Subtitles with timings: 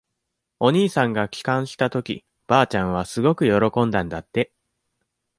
[0.59, 4.51] お兄さんが帰還したとき、ばあちゃんはすごく喜んだんだって。